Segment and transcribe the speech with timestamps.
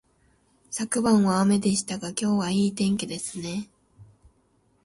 [0.71, 3.69] 昨晩は雨でしたが、今日はいい天気ですね